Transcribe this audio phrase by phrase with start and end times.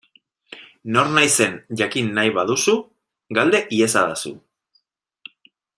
[0.95, 2.75] Nor naizen jakin nahi baduzu,
[3.39, 4.37] galde iezadazu.